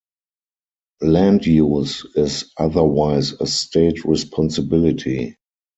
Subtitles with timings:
[1.01, 5.37] Land use is otherwise a State responsibility.